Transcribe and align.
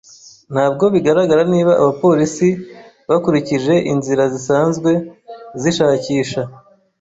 Ntabwo 0.53 0.83
bigaragara 0.93 1.43
niba 1.53 1.71
abapolisi 1.81 2.47
bakurikije 3.09 3.73
inzira 3.91 4.23
zisanzwe 4.33 4.91
zishakisha. 5.61 6.41